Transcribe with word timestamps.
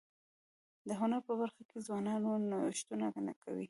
د 0.87 0.89
هنر 0.99 1.21
په 1.27 1.33
برخه 1.41 1.61
کي 1.69 1.77
ځوانان 1.87 2.21
نوښتونه 2.51 3.07
کوي. 3.43 3.59